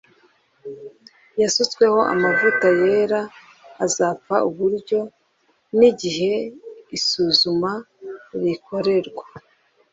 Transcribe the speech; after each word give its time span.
wasutsweho 1.39 1.99
amavuta 2.13 2.67
yera 2.81 3.21
azapfa 3.85 4.35
uburyo 4.49 4.99
n 5.77 5.79
igihe 5.91 6.33
isuzuma 6.97 7.71
rikorerwa 8.43 9.23